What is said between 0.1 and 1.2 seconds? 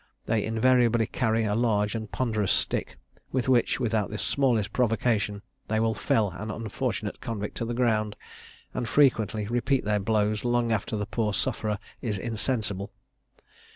They invariably